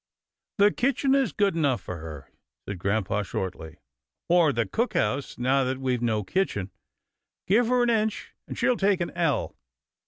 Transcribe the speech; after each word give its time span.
"The 0.57 0.71
kitchen 0.71 1.13
is 1.13 1.31
good 1.31 1.55
enough 1.55 1.79
for 1.79 1.97
her," 1.97 2.31
said 2.67 2.79
grampa, 2.79 3.23
shortly," 3.23 3.77
or 4.29 4.51
the 4.51 4.65
cook 4.65 4.95
house 4.95 5.37
now 5.37 5.63
that 5.63 5.77
we've 5.77 6.01
no 6.01 6.23
kitchen. 6.23 6.71
Give 7.45 7.67
her 7.67 7.83
an 7.83 7.91
inch, 7.91 8.33
and 8.47 8.57
she'll 8.57 8.77
take 8.77 8.99
an 8.99 9.11
ell. 9.11 9.55